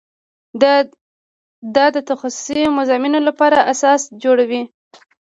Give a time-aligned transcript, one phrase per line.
[1.75, 4.61] دا د تخصصي مضامینو لپاره اساس جوړوي.